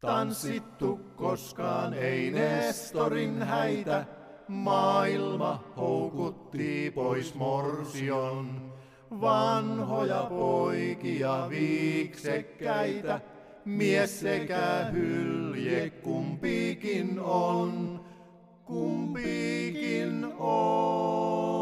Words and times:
Tanssittu 0.00 1.00
koskaan 1.16 1.94
ei 1.94 2.30
Nestorin 2.30 3.42
häitä, 3.42 4.04
maailma 4.48 5.64
houkutti 5.76 6.92
pois 6.94 7.34
morsion. 7.34 8.72
Vanhoja 9.20 10.26
poikia 10.28 11.46
viiksekkäitä, 11.48 13.20
mies 13.64 14.20
sekä 14.20 14.86
hylje 14.92 15.90
kumpikin 15.90 17.20
on, 17.20 18.00
kumpikin 18.64 20.24
on. 20.38 21.57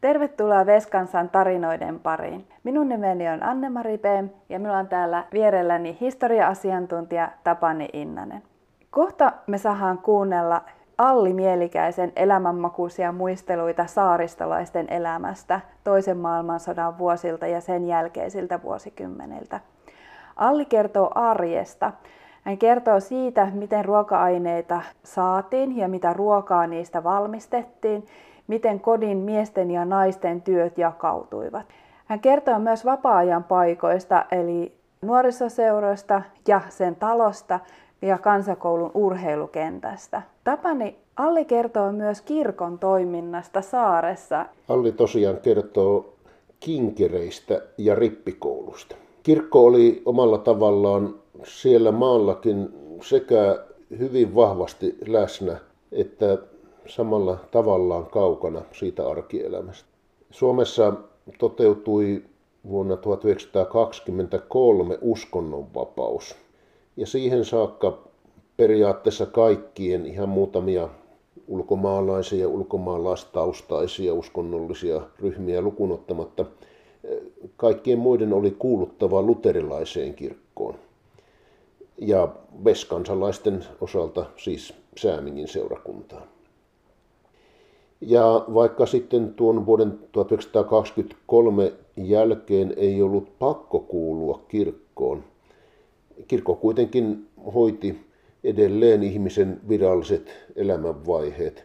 Tervetuloa 0.00 0.66
Veskansan 0.66 1.28
tarinoiden 1.28 2.00
pariin. 2.00 2.48
Minun 2.64 2.88
nimeni 2.88 3.28
on 3.28 3.42
Anne-Mari 3.42 3.98
P. 3.98 4.04
ja 4.48 4.58
minulla 4.58 4.78
on 4.78 4.88
täällä 4.88 5.24
vierelläni 5.32 5.96
historia-asiantuntija 6.00 7.30
Tapani 7.44 7.88
Innanen. 7.92 8.42
Kohta 8.90 9.32
me 9.46 9.58
saadaan 9.58 9.98
kuunnella 9.98 10.62
Alli 10.98 11.34
Mielikäisen 11.34 12.12
elämänmakuisia 12.16 13.12
muisteluita 13.12 13.86
saaristolaisten 13.86 14.86
elämästä 14.92 15.60
toisen 15.84 16.16
maailmansodan 16.16 16.98
vuosilta 16.98 17.46
ja 17.46 17.60
sen 17.60 17.86
jälkeisiltä 17.86 18.62
vuosikymmeniltä. 18.62 19.60
Alli 20.36 20.64
kertoo 20.64 21.10
arjesta. 21.14 21.92
Hän 22.44 22.58
kertoo 22.58 23.00
siitä, 23.00 23.48
miten 23.52 23.84
ruoka-aineita 23.84 24.80
saatiin 25.02 25.76
ja 25.76 25.88
mitä 25.88 26.12
ruokaa 26.12 26.66
niistä 26.66 27.04
valmistettiin 27.04 28.06
miten 28.50 28.80
kodin 28.80 29.18
miesten 29.18 29.70
ja 29.70 29.84
naisten 29.84 30.42
työt 30.42 30.78
jakautuivat. 30.78 31.66
Hän 32.04 32.20
kertoo 32.20 32.58
myös 32.58 32.84
vapaa-ajan 32.84 33.44
paikoista, 33.44 34.24
eli 34.30 34.72
nuorisoseuroista 35.02 36.22
ja 36.48 36.60
sen 36.68 36.96
talosta 36.96 37.60
ja 38.02 38.18
kansakoulun 38.18 38.90
urheilukentästä. 38.94 40.22
Tapani 40.44 40.96
Alli 41.16 41.44
kertoo 41.44 41.92
myös 41.92 42.20
kirkon 42.20 42.78
toiminnasta 42.78 43.62
saaressa. 43.62 44.46
Alli 44.68 44.92
tosiaan 44.92 45.36
kertoo 45.36 46.14
kinkereistä 46.60 47.60
ja 47.78 47.94
rippikoulusta. 47.94 48.96
Kirkko 49.22 49.64
oli 49.64 50.02
omalla 50.04 50.38
tavallaan 50.38 51.14
siellä 51.44 51.92
maallakin 51.92 52.68
sekä 53.02 53.58
hyvin 53.98 54.34
vahvasti 54.34 54.98
läsnä 55.06 55.56
että 55.92 56.38
samalla 56.90 57.38
tavallaan 57.50 58.06
kaukana 58.06 58.62
siitä 58.72 59.08
arkielämästä. 59.08 59.88
Suomessa 60.30 60.92
toteutui 61.38 62.22
vuonna 62.68 62.96
1923 62.96 64.98
uskonnonvapaus. 65.00 66.36
Ja 66.96 67.06
siihen 67.06 67.44
saakka 67.44 67.98
periaatteessa 68.56 69.26
kaikkien 69.26 70.06
ihan 70.06 70.28
muutamia 70.28 70.88
ulkomaalaisia 71.48 72.40
ja 72.40 72.48
ulkomaalaistaustaisia 72.48 74.14
uskonnollisia 74.14 75.00
ryhmiä 75.18 75.60
lukunottamatta, 75.60 76.44
kaikkien 77.56 77.98
muiden 77.98 78.32
oli 78.32 78.50
kuuluttava 78.50 79.22
luterilaiseen 79.22 80.14
kirkkoon. 80.14 80.74
Ja 81.98 82.28
veskansalaisten 82.64 83.64
osalta 83.80 84.26
siis 84.36 84.74
Säämingin 84.96 85.48
seurakuntaan. 85.48 86.22
Ja 88.00 88.44
vaikka 88.54 88.86
sitten 88.86 89.34
tuon 89.34 89.66
vuoden 89.66 89.98
1923 90.12 91.72
jälkeen 91.96 92.74
ei 92.76 93.02
ollut 93.02 93.38
pakko 93.38 93.78
kuulua 93.78 94.44
kirkkoon, 94.48 95.24
kirkko 96.28 96.54
kuitenkin 96.54 97.26
hoiti 97.54 98.00
edelleen 98.44 99.02
ihmisen 99.02 99.60
viralliset 99.68 100.30
elämänvaiheet. 100.56 101.64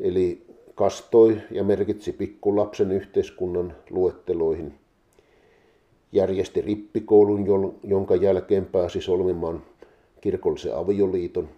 Eli 0.00 0.46
kastoi 0.74 1.40
ja 1.50 1.64
merkitsi 1.64 2.12
pikkulapsen 2.12 2.92
yhteiskunnan 2.92 3.76
luetteloihin. 3.90 4.74
Järjesti 6.12 6.60
rippikoulun, 6.60 7.74
jonka 7.84 8.16
jälkeen 8.16 8.66
pääsi 8.66 9.00
solmimaan 9.00 9.62
kirkollisen 10.20 10.76
avioliiton. 10.76 11.48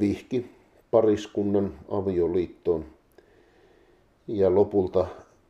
Vihki 0.00 0.50
pariskunnan 0.94 1.74
avioliittoon 1.90 2.84
ja 4.26 4.54
lopulta 4.54 5.06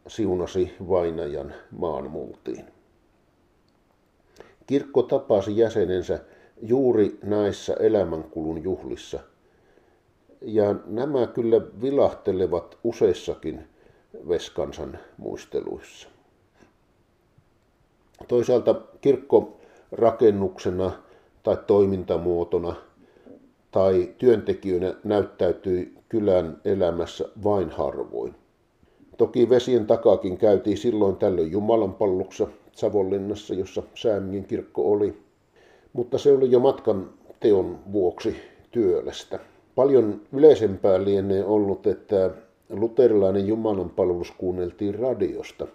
siunasi 0.06 0.74
vainajan 0.88 1.54
maanmultiin. 1.70 2.64
Kirkko 4.66 5.02
tapasi 5.02 5.56
jäsenensä 5.56 6.20
juuri 6.62 7.18
näissä 7.22 7.74
elämänkulun 7.74 8.62
juhlissa. 8.62 9.20
Ja 10.42 10.74
nämä 10.86 11.26
kyllä 11.26 11.60
vilahtelevat 11.82 12.78
useissakin 12.84 13.68
Veskansan 14.28 14.98
muisteluissa. 15.16 16.08
Toisaalta 18.28 18.74
kirkko 19.00 19.60
rakennuksena 19.92 20.92
tai 21.42 21.56
toimintamuotona– 21.66 22.74
tai 23.74 24.14
työntekijöinä 24.18 24.94
näyttäytyi 25.04 25.94
kylän 26.08 26.60
elämässä 26.64 27.28
vain 27.44 27.70
harvoin. 27.70 28.34
Toki 29.16 29.48
vesien 29.48 29.86
takaakin 29.86 30.38
käytiin 30.38 30.78
silloin 30.78 31.16
tällöin 31.16 31.50
Jumalan 31.52 31.94
palluksessa 31.94 32.46
Savonlinnassa, 32.72 33.54
jossa 33.54 33.82
Säämingin 33.94 34.44
kirkko 34.44 34.92
oli, 34.92 35.16
mutta 35.92 36.18
se 36.18 36.32
oli 36.32 36.50
jo 36.50 36.60
matkan 36.60 37.10
teon 37.40 37.78
vuoksi 37.92 38.36
työlästä. 38.70 39.38
Paljon 39.74 40.20
yleisempää 40.32 41.04
lienee 41.04 41.44
ollut, 41.44 41.86
että 41.86 42.30
luterilainen 42.70 43.46
Jumalan 43.46 43.90
palvelus 43.90 44.30
kuunneltiin 44.30 44.94
radiosta, 44.94 45.66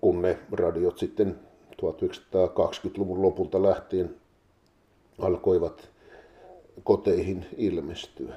kun 0.00 0.22
ne 0.22 0.38
radiot 0.52 0.98
sitten 0.98 1.36
1920-luvun 1.72 3.22
lopulta 3.22 3.62
lähtien 3.62 4.14
alkoivat 5.18 5.91
koteihin 6.84 7.46
ilmestyä. 7.56 8.34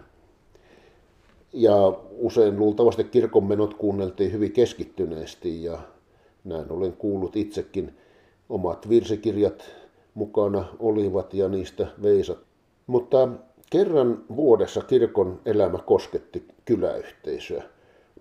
Ja 1.54 1.94
usein 2.18 2.60
luultavasti 2.60 3.04
kirkonmenot 3.04 3.74
kuunneltiin 3.74 4.32
hyvin 4.32 4.52
keskittyneesti 4.52 5.64
ja 5.64 5.80
näin 6.44 6.72
olen 6.72 6.94
kuullut 6.94 7.36
itsekin. 7.36 7.94
Omat 8.50 8.90
virsikirjat 8.90 9.72
mukana 10.14 10.66
olivat 10.80 11.34
ja 11.34 11.50
niistä 11.50 11.88
veisat. 12.04 12.40
Mutta 12.88 13.30
kerran 13.70 14.24
vuodessa 14.36 14.82
kirkon 14.82 15.42
elämä 15.46 15.78
kosketti 15.78 16.48
kyläyhteisöä. 16.66 17.64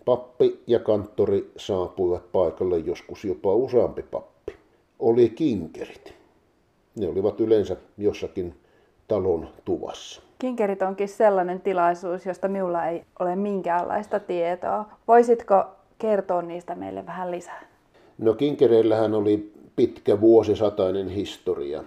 Pappi 0.05 0.61
ja 0.67 0.79
kanttori 0.79 1.53
saapuivat 1.57 2.33
paikalle 2.33 2.79
joskus 2.79 3.25
jopa 3.25 3.55
useampi 3.55 4.03
pappi. 4.03 4.53
Oli 4.99 5.29
kinkerit. 5.29 6.15
Ne 6.97 7.09
olivat 7.09 7.41
yleensä 7.41 7.77
jossakin 7.99 8.55
talon 9.15 9.49
tuvassa. 9.65 10.23
Kinkerit 10.39 10.83
onkin 10.83 11.09
sellainen 11.09 11.61
tilaisuus, 11.61 12.27
josta 12.27 12.49
minulla 12.49 12.87
ei 12.87 13.05
ole 13.21 13.37
minkäänlaista 13.37 14.21
tietoa. 14.21 14.85
Voisitko 15.09 15.65
kertoa 15.99 16.43
niistä 16.43 16.75
meille 16.75 17.07
vähän 17.07 17.31
lisää? 17.31 17.63
No 18.19 18.35
kinkereillähän 18.35 19.15
oli 19.15 19.53
pitkä 19.77 20.21
vuosisatainen 20.21 21.09
historia. 21.09 21.85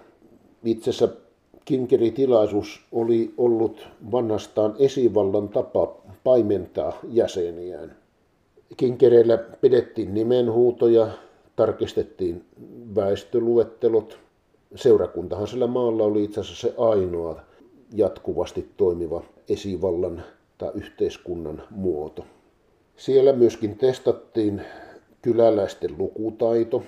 Itse 0.64 0.90
asiassa 0.90 1.16
kinkeritilaisuus 1.64 2.86
oli 2.92 3.34
ollut 3.38 3.88
vanhastaan 4.12 4.74
esivallan 4.78 5.48
tapa 5.48 5.96
paimentaa 6.24 6.92
jäseniään. 7.10 7.96
Kinkereillä 8.76 9.38
pidettiin 9.38 10.14
nimenhuutoja, 10.14 11.08
tarkistettiin 11.56 12.44
väestöluettelot, 12.94 14.18
seurakuntahan 14.74 15.48
sillä 15.48 15.66
maalla 15.66 16.04
oli 16.04 16.24
itse 16.24 16.40
asiassa 16.40 16.68
se 16.68 16.74
ainoa 16.78 17.40
jatkuvasti 17.94 18.68
toimiva 18.76 19.22
esivallan 19.48 20.24
tai 20.58 20.70
yhteiskunnan 20.74 21.62
muoto. 21.70 22.24
Siellä 22.96 23.32
myöskin 23.32 23.78
testattiin 23.78 24.62
kyläläisten 25.22 25.98
lukutaito 25.98 26.82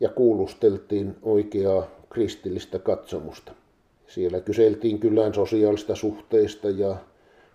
ja 0.00 0.08
kuulusteltiin 0.08 1.16
oikeaa 1.22 1.86
kristillistä 2.10 2.78
katsomusta. 2.78 3.52
Siellä 4.06 4.40
kyseltiin 4.40 4.98
kylän 4.98 5.34
sosiaalista 5.34 5.94
suhteista 5.94 6.70
ja 6.70 6.96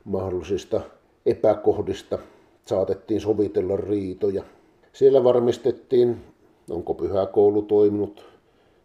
mahdollisista 0.04 0.82
epäkohdista 1.26 2.20
saatettiin 2.66 3.22
sovitella 3.22 3.78
riitoja. 3.78 4.44
Siellä 4.94 5.24
varmistettiin, 5.24 6.18
onko 6.70 6.94
pyhäkoulu 6.94 7.62
toiminut 7.62 8.26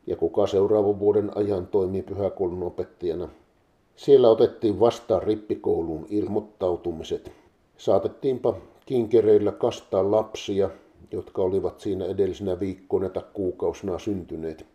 ja 0.07 0.17
kuka 0.17 0.47
seuraavan 0.47 0.99
vuoden 0.99 1.31
ajan 1.35 1.67
toimii 1.67 2.03
pyhäkoulun 2.03 2.63
opettajana. 2.63 3.29
Siellä 3.97 4.31
otettiin 4.31 4.81
vastaan 4.81 5.23
rippikouluun 5.23 6.07
ilmoittautumiset. 6.11 7.33
Saatettiinpa 7.77 8.55
kinkereillä 8.87 9.53
kastaa 9.53 10.11
lapsia, 10.11 10.71
jotka 11.13 11.43
olivat 11.43 11.81
siinä 11.81 12.05
edellisenä 12.05 12.61
viikkoina 12.61 13.09
tai 13.09 13.23
kuukausina 13.33 13.99
syntyneet. 13.99 14.67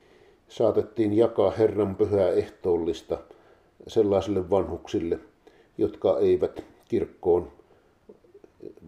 saatettiin 0.48 1.14
jakaa 1.14 1.52
Herran 1.52 1.96
pyhää 1.96 2.30
ehtoollista 2.30 3.18
sellaisille 3.88 4.50
vanhuksille, 4.50 5.20
jotka 5.78 6.20
eivät 6.20 6.64
kirkkoon 6.88 7.52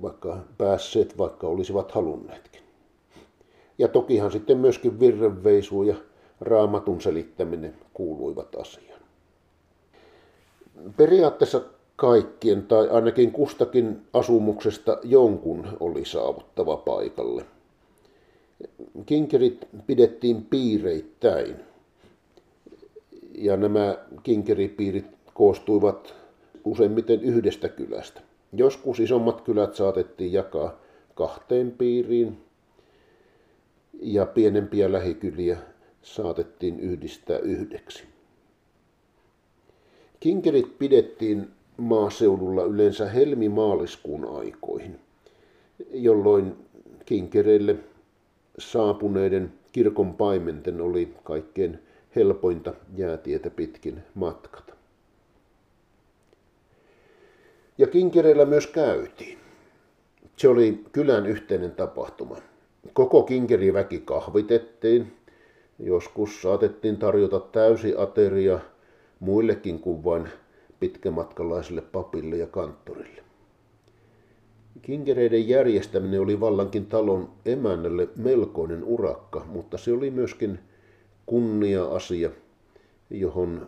vaikka 0.02 0.38
päässeet, 0.58 1.18
vaikka 1.18 1.48
olisivat 1.48 1.92
halunneetkin. 1.92 2.62
Ja 3.78 3.88
tokihan 3.88 4.32
sitten 4.32 4.58
myöskin 4.58 5.00
virrenveisu 5.00 5.84
ja 5.84 5.96
raamatun 6.42 7.02
selittäminen 7.02 7.74
kuuluivat 7.94 8.56
asiaan. 8.56 9.02
Periaatteessa 10.98 11.62
kaikkien 11.96 12.64
tai 12.64 12.90
ainakin 12.90 13.32
kustakin 13.32 14.02
asumuksesta 14.14 14.98
jonkun 15.04 15.68
oli 15.80 16.06
saavuttava 16.06 16.78
paikalle. 16.78 17.46
Kinkerit 19.06 19.68
pidettiin 19.88 20.46
piireittäin. 20.46 21.56
Ja 23.36 23.58
nämä 23.58 23.98
kinkeripiirit 24.24 25.06
koostuivat 25.34 26.16
useimmiten 26.64 27.22
yhdestä 27.22 27.70
kylästä. 27.70 28.22
Joskus 28.54 29.00
isommat 29.00 29.42
kylät 29.42 29.76
saatettiin 29.76 30.34
jakaa 30.34 30.80
kahteen 31.16 31.72
piiriin 31.72 32.38
ja 34.02 34.26
pienempiä 34.26 34.92
lähikyliä 34.92 35.58
saatettiin 36.02 36.80
yhdistää 36.80 37.38
yhdeksi. 37.38 38.04
Kinkerit 40.20 40.78
pidettiin 40.80 41.50
maaseudulla 41.78 42.64
yleensä 42.64 43.10
helmi-maaliskuun 43.10 44.38
aikoihin, 44.38 45.00
jolloin 45.94 46.56
kinkereille 47.06 47.76
saapuneiden 48.60 49.54
kirkon 49.72 50.14
paimenten 50.14 50.82
oli 50.82 51.14
kaikkein 51.24 51.80
helpointa 52.16 52.74
jäätietä 52.96 53.50
pitkin 53.50 54.04
matkata. 54.16 54.74
Ja 57.78 57.88
kinkereillä 57.88 58.46
myös 58.46 58.68
käytiin. 58.68 59.38
Se 60.38 60.48
oli 60.48 60.84
kylän 60.92 61.26
yhteinen 61.26 61.72
tapahtuma. 61.72 62.38
Koko 62.94 63.24
kinkeriväki 63.24 64.00
kahvitettiin. 64.00 65.14
Joskus 65.84 66.42
saatettiin 66.42 66.98
tarjota 66.98 67.40
täysi 67.40 67.94
ateria 67.98 68.60
muillekin 69.20 69.80
kuin 69.80 70.04
vain 70.04 70.30
pitkämatkalaiselle 70.80 71.82
papille 71.82 72.38
ja 72.38 72.48
kanttorille. 72.48 73.22
Kinkereiden 74.82 75.48
järjestäminen 75.50 76.22
oli 76.22 76.40
vallankin 76.40 76.86
talon 76.86 77.30
emännälle 77.46 78.10
melkoinen 78.16 78.84
urakka, 78.84 79.46
mutta 79.46 79.78
se 79.78 79.92
oli 79.94 80.12
myöskin 80.12 80.60
kunnia-asia, 81.26 82.30
johon 83.10 83.68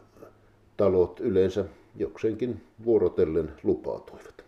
talot 0.77 1.19
yleensä 1.19 1.65
jokseenkin 1.95 2.61
vuorotellen 2.85 3.51
lupautuivat. 3.63 4.43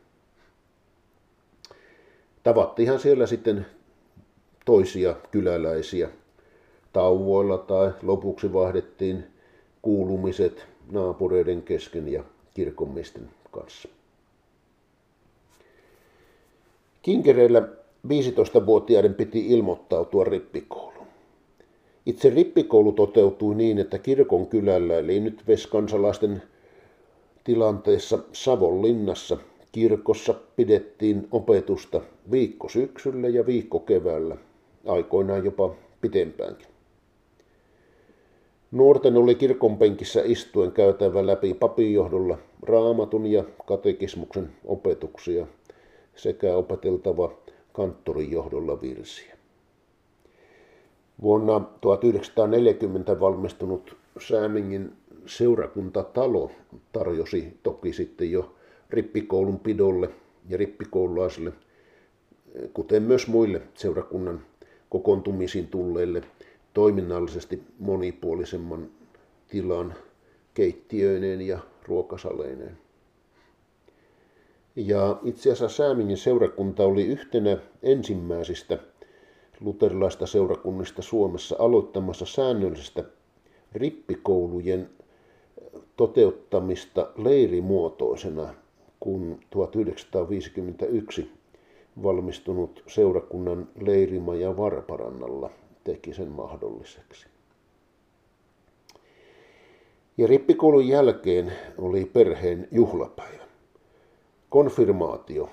Tavattiinhan 2.43 2.99
siellä 2.99 3.27
sitten 3.27 3.65
toisia 4.65 5.15
kyläläisiä 5.31 6.09
tauvoilla 6.95 7.57
tai 7.57 7.91
lopuksi 8.03 8.53
vaihdettiin 8.53 9.23
kuulumiset 9.81 10.65
naapureiden 10.91 11.61
kesken 11.61 12.11
ja 12.11 12.23
kirkonmiesten 12.53 13.29
kanssa. 13.51 13.89
Kinkereillä 17.01 17.61
15-vuotiaiden 18.07 19.13
piti 19.13 19.47
ilmoittautua 19.47 20.23
rippikouluun. 20.23 21.07
Itse 22.05 22.29
rippikoulu 22.29 22.91
toteutui 22.91 23.55
niin, 23.55 23.79
että 23.79 23.99
kirkon 23.99 24.47
kylällä, 24.47 24.97
eli 24.97 25.19
nyt 25.19 25.43
veskansalaisten 25.47 26.43
tilanteessa 27.43 28.19
Savonlinnassa 28.33 29.37
kirkossa 29.71 30.33
pidettiin 30.55 31.27
opetusta 31.31 32.01
viikko 32.31 32.69
syksyllä 32.69 33.27
ja 33.27 33.45
viikko 33.45 33.79
keväällä, 33.79 34.37
aikoinaan 34.87 35.45
jopa 35.45 35.75
pitempäänkin. 36.01 36.74
Nuorten 38.75 39.17
oli 39.17 39.35
kirkonpenkissä 39.35 40.21
istuen 40.25 40.71
käytävä 40.71 41.25
läpi 41.27 41.53
papinjohdolla 41.53 42.37
raamatun 42.61 43.25
ja 43.25 43.43
katekismuksen 43.67 44.49
opetuksia 44.65 45.47
sekä 46.15 46.55
opeteltava 46.55 47.33
kanttorin 47.73 48.31
johdolla 48.31 48.81
virsiä. 48.81 49.37
Vuonna 51.21 51.61
1940 51.81 53.19
valmistunut 53.19 53.95
Säämingin 54.27 54.91
seurakuntatalo 55.25 56.51
tarjosi 56.91 57.57
toki 57.63 57.93
sitten 57.93 58.31
jo 58.31 58.55
rippikoulun 58.89 59.59
pidolle 59.59 60.09
ja 60.49 60.57
rippikoululaisille, 60.57 61.51
kuten 62.73 63.03
myös 63.03 63.27
muille 63.27 63.61
seurakunnan 63.73 64.41
kokoontumisiin 64.89 65.67
tulleille 65.67 66.21
toiminnallisesti 66.75 67.63
monipuolisemman 67.79 68.89
tilan 69.47 69.93
keittiöineen 70.53 71.41
ja 71.41 71.59
ruokasaleineen. 71.87 72.77
Ja 74.75 75.19
itse 75.23 75.51
asiassa 75.51 75.77
Säämingin 75.77 76.17
seurakunta 76.17 76.83
oli 76.83 77.05
yhtenä 77.05 77.57
ensimmäisistä 77.83 78.77
luterilaista 79.59 80.27
seurakunnista 80.27 81.01
Suomessa 81.01 81.55
aloittamassa 81.59 82.25
säännöllisestä 82.25 83.03
rippikoulujen 83.73 84.89
toteuttamista 85.97 87.09
leirimuotoisena, 87.17 88.53
kun 88.99 89.39
1951 89.49 91.31
valmistunut 92.03 92.83
seurakunnan 92.87 93.67
leirimaja 93.81 94.57
Varparannalla 94.57 95.49
teki 95.85 96.13
sen 96.13 96.27
mahdolliseksi. 96.27 97.27
Ja 100.17 100.27
rippikoulun 100.27 100.87
jälkeen 100.87 101.53
oli 101.77 102.05
perheen 102.05 102.67
juhlapäivä. 102.71 103.43
Konfirmaatio, 104.49 105.49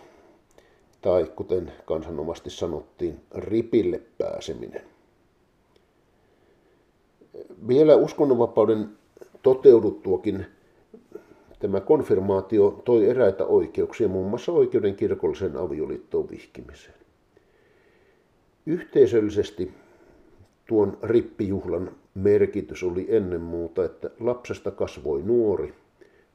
tai 1.01 1.33
kuten 1.37 1.73
kansanomasti 1.85 2.51
sanottiin, 2.51 3.21
ripille 3.35 4.01
pääseminen. 4.19 4.83
Vielä 7.69 7.97
uskonnonvapauden 7.97 8.89
toteuduttuakin 9.43 10.47
tämä 11.59 11.81
konfirmaatio 11.81 12.83
toi 12.85 13.09
eräitä 13.11 13.45
oikeuksia, 13.47 14.09
muun 14.09 14.31
muassa 14.31 14.53
oikeuden 14.53 14.97
kirkolliseen 14.97 15.57
avioliittoon 15.57 16.31
vihkimiseen. 16.31 16.95
Yhteisöllisesti 18.67 19.73
tuon 20.67 20.99
rippijuhlan 21.03 21.91
merkitys 22.15 22.83
oli 22.83 23.07
ennen 23.09 23.41
muuta, 23.41 23.85
että 23.85 24.11
lapsesta 24.21 24.71
kasvoi 24.71 25.23
nuori, 25.23 25.75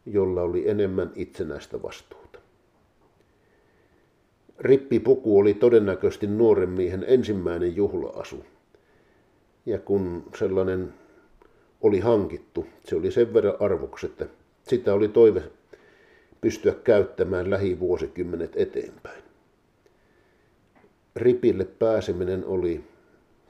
jolla 0.05 0.41
oli 0.41 0.69
enemmän 0.69 1.11
itsenäistä 1.15 1.81
vastuuta. 1.81 2.39
Rippipuku 4.59 5.39
oli 5.39 5.53
todennäköisesti 5.53 6.27
nuoren 6.27 6.69
miehen 6.69 7.05
ensimmäinen 7.07 7.75
juhlaasu. 7.75 8.45
Ja 9.65 9.79
kun 9.79 10.23
sellainen 10.39 10.93
oli 11.81 11.99
hankittu, 11.99 12.65
se 12.83 12.95
oli 12.95 13.11
sen 13.11 13.33
verran 13.33 13.57
arvoksi, 13.59 14.05
että 14.05 14.27
sitä 14.63 14.93
oli 14.93 15.07
toive 15.07 15.43
pystyä 16.41 16.73
käyttämään 16.83 17.49
lähivuosikymmenet 17.49 18.53
eteenpäin. 18.55 19.23
Ripille 21.15 21.65
pääseminen 21.65 22.45
oli 22.45 22.83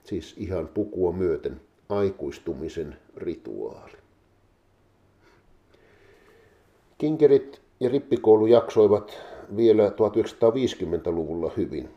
siis 0.07 0.35
ihan 0.37 0.67
pukua 0.67 1.11
myöten 1.11 1.61
aikuistumisen 1.89 2.97
rituaali. 3.17 3.97
Kinkerit 6.97 7.61
ja 7.79 7.89
rippikoulu 7.89 8.45
jaksoivat 8.45 9.17
vielä 9.55 9.89
1950-luvulla 9.89 11.51
hyvin, 11.57 11.89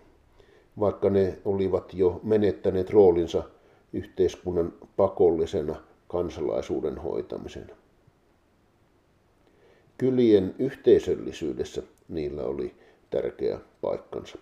vaikka 0.81 1.11
ne 1.11 1.39
olivat 1.45 1.95
jo 1.95 2.21
menettäneet 2.23 2.91
roolinsa 2.91 3.43
yhteiskunnan 3.93 4.73
pakollisena 4.97 5.77
kansalaisuuden 6.09 6.99
hoitamisena. 6.99 7.77
Kylien 9.99 10.55
yhteisöllisyydessä 10.59 11.83
niillä 12.09 12.43
oli 12.43 12.75
tärkeä 13.11 13.61
paikkansa. 13.81 14.39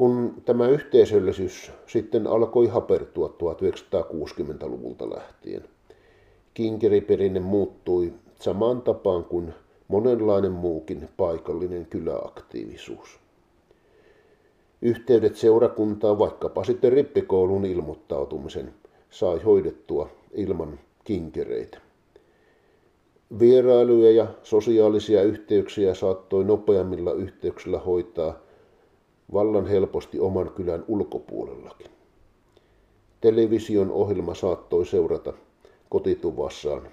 Kun 0.00 0.42
tämä 0.44 0.68
yhteisöllisyys 0.68 1.72
sitten 1.86 2.26
alkoi 2.26 2.66
hapertua 2.66 3.28
1960-luvulta 3.28 5.10
lähtien, 5.10 5.64
kinkeriperinne 6.54 7.40
muuttui 7.40 8.12
samaan 8.40 8.82
tapaan 8.82 9.24
kuin 9.24 9.54
monenlainen 9.88 10.52
muukin 10.52 11.08
paikallinen 11.16 11.86
kyläaktiivisuus. 11.86 13.18
Yhteydet 14.82 15.36
seurakuntaan 15.36 16.18
vaikkapa 16.18 16.64
sitten 16.64 16.92
rippikoulun 16.92 17.64
ilmoittautumisen 17.64 18.74
sai 19.10 19.42
hoidettua 19.42 20.08
ilman 20.32 20.80
kinkereitä. 21.04 21.78
Vierailuja 23.38 24.10
ja 24.10 24.26
sosiaalisia 24.42 25.22
yhteyksiä 25.22 25.94
saattoi 25.94 26.44
nopeammilla 26.44 27.12
yhteyksillä 27.12 27.78
hoitaa 27.78 28.49
vallan 29.32 29.66
helposti 29.66 30.20
oman 30.20 30.50
kylän 30.50 30.84
ulkopuolellakin. 30.88 31.90
Television 33.20 33.90
ohjelma 33.90 34.34
saattoi 34.34 34.86
seurata 34.86 35.32
kotituvassaan 35.88 36.88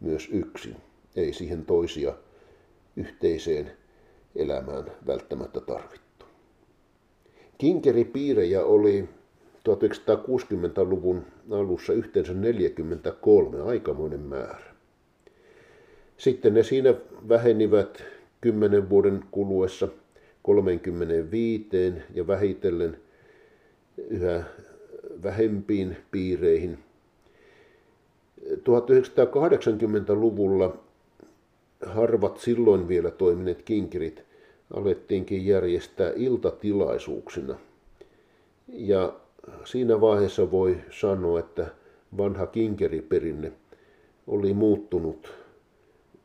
myös 0.00 0.28
yksin, 0.32 0.76
ei 1.16 1.32
siihen 1.32 1.64
toisia 1.64 2.14
yhteiseen 2.96 3.70
elämään 4.36 4.92
välttämättä 5.06 5.60
tarvittu. 5.60 6.26
Kinkeripiirejä 7.58 8.64
oli 8.64 9.08
1960-luvun 9.68 11.22
alussa 11.50 11.92
yhteensä 11.92 12.34
43, 12.34 13.62
aikamoinen 13.62 14.20
määrä. 14.20 14.74
Sitten 16.16 16.54
ne 16.54 16.62
siinä 16.62 16.94
vähenivät 17.28 18.04
kymmenen 18.40 18.90
vuoden 18.90 19.24
kuluessa 19.30 19.88
35 20.46 21.68
ja 22.14 22.26
vähitellen 22.26 22.96
yhä 24.10 24.44
vähempiin 25.22 25.96
piireihin. 26.10 26.78
1980-luvulla 28.48 30.76
harvat 31.86 32.38
silloin 32.38 32.88
vielä 32.88 33.10
toimineet 33.10 33.62
kinkirit 33.62 34.22
alettiinkin 34.74 35.46
järjestää 35.46 36.12
iltatilaisuuksina. 36.16 37.56
Ja 38.68 39.12
siinä 39.64 40.00
vaiheessa 40.00 40.50
voi 40.50 40.76
sanoa, 40.90 41.38
että 41.38 41.66
vanha 42.16 42.46
kinkeriperinne 42.46 43.52
oli 44.26 44.54
muuttunut 44.54 45.32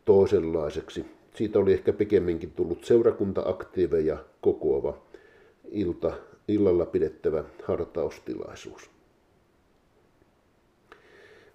toisenlaiseksi. 0.06 1.06
Siitä 1.36 1.60
oli 1.60 1.74
ehkä 1.74 1.94
pikemminkin 1.94 2.52
tullut 2.52 2.84
seurakunta-aktiiveja 2.86 4.18
kokoava 4.42 4.98
ilta, 5.72 6.14
illalla 6.48 6.86
pidettävä 6.86 7.44
hartaustilaisuus. 7.64 8.90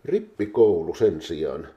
Rippikoulu 0.04 0.94
sen 0.94 1.20
sijaan 1.22 1.68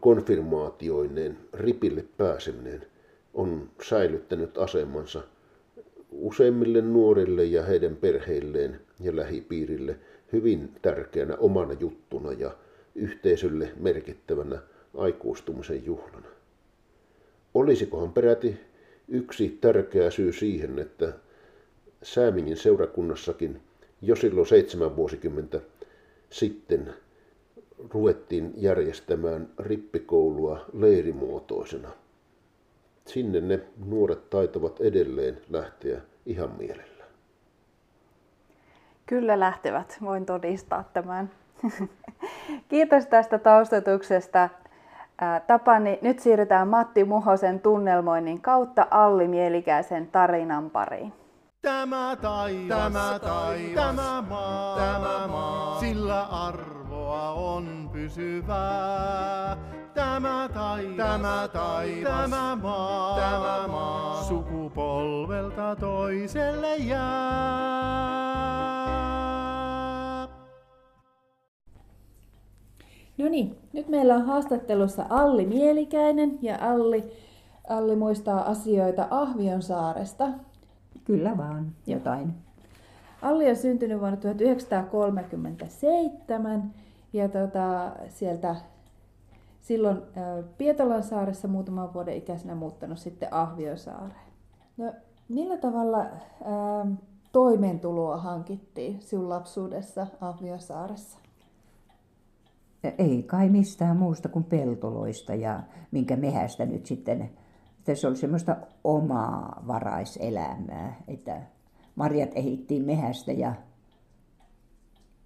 konfirmaatioineen 0.00 1.38
ripille 1.54 2.04
pääseminen 2.16 2.86
on 3.34 3.70
säilyttänyt 3.82 4.58
asemansa 4.58 5.22
useimmille 6.10 6.82
nuorille 6.82 7.44
ja 7.44 7.62
heidän 7.62 7.96
perheilleen 7.96 8.80
ja 9.00 9.16
lähipiirille 9.16 9.96
hyvin 10.32 10.70
tärkeänä 10.82 11.36
omana 11.36 11.72
juttuna 11.72 12.32
ja 12.32 12.56
yhteisölle 12.94 13.72
merkittävänä 13.76 14.58
aikuistumisen 14.96 15.84
juhlana. 15.84 16.39
Olisikohan 17.54 18.12
peräti 18.12 18.60
yksi 19.08 19.58
tärkeä 19.60 20.10
syy 20.10 20.32
siihen, 20.32 20.78
että 20.78 21.12
Säämingin 22.02 22.56
seurakunnassakin 22.56 23.60
jo 24.02 24.16
silloin 24.16 24.46
seitsemän 24.46 24.96
vuosikymmentä 24.96 25.60
sitten 26.30 26.94
ruvettiin 27.90 28.52
järjestämään 28.56 29.48
rippikoulua 29.58 30.64
leirimuotoisena. 30.72 31.88
Sinne 33.06 33.40
ne 33.40 33.60
nuoret 33.86 34.30
taitavat 34.30 34.80
edelleen 34.80 35.40
lähteä 35.50 36.00
ihan 36.26 36.50
mielellä. 36.58 37.04
Kyllä 39.06 39.40
lähtevät, 39.40 39.98
voin 40.02 40.26
todistaa 40.26 40.90
tämän. 40.92 41.30
Kiitos 42.68 43.06
tästä 43.06 43.38
taustatuksesta. 43.38 44.48
Tapani, 45.46 45.98
nyt 46.02 46.18
siirrytään 46.18 46.68
Matti 46.68 47.04
Muhosen 47.04 47.60
tunnelmoinnin 47.60 48.40
kautta 48.40 48.86
Alli 48.90 49.28
Mielikäisen 49.28 50.06
tarinan 50.06 50.70
pariin. 50.70 51.12
Tämä 51.62 52.16
taivas, 52.22 52.68
tämä, 52.68 53.18
taivas, 53.18 53.74
tämä 53.74 54.24
maa, 54.28 54.76
tämä 54.76 55.26
maa, 55.28 55.80
sillä 55.80 56.22
arvoa 56.22 57.30
on 57.30 57.90
pysyvää. 57.92 59.56
Tämä 59.94 60.48
taivas, 60.54 60.96
tämä, 60.96 61.48
taivas, 61.52 62.30
tämä 62.30 62.56
maa, 62.56 63.20
tämä 63.20 63.68
maa, 63.68 64.22
sukupolvelta 64.22 65.76
toiselle 65.76 66.76
jää. 66.76 68.19
No 73.20 73.28
niin, 73.28 73.58
nyt 73.72 73.88
meillä 73.88 74.14
on 74.14 74.26
haastattelussa 74.26 75.06
Alli 75.08 75.46
Mielikäinen 75.46 76.38
ja 76.42 76.58
Alli, 76.60 77.12
Alli 77.68 77.96
muistaa 77.96 78.50
asioita 78.50 79.08
Ahvion 79.10 79.62
saaresta. 79.62 80.28
Kyllä 81.04 81.36
vaan, 81.36 81.72
jotain. 81.86 82.34
Alli 83.22 83.50
on 83.50 83.56
syntynyt 83.56 84.00
vuonna 84.00 84.16
1937 84.16 86.74
ja 87.12 87.28
tota, 87.28 87.92
sieltä 88.08 88.56
silloin 89.60 90.02
Pietolan 90.58 91.02
saaressa 91.02 91.48
muutaman 91.48 91.94
vuoden 91.94 92.16
ikäisenä 92.16 92.54
muuttanut 92.54 92.98
sitten 92.98 93.34
Ahviosaareen. 93.34 94.30
No, 94.76 94.92
millä 95.28 95.56
tavalla 95.56 95.98
ää, 95.98 96.10
toimeentuloa 97.32 98.16
hankittiin 98.16 99.02
sinun 99.02 99.28
lapsuudessa 99.28 100.06
Ahviosaaressa? 100.20 101.18
Ei 102.98 103.22
kai 103.22 103.48
mistään 103.48 103.96
muusta 103.96 104.28
kuin 104.28 104.44
peltoloista 104.44 105.34
ja 105.34 105.62
minkä 105.90 106.16
mehästä 106.16 106.66
nyt 106.66 106.86
sitten 106.86 107.30
se 107.94 108.06
oli 108.06 108.16
semmoista 108.16 108.56
omaa 108.84 109.62
varaiselämää, 109.66 110.96
että 111.08 111.42
marjat 111.94 112.30
ehittiin 112.34 112.84
mehästä 112.84 113.32
ja 113.32 113.54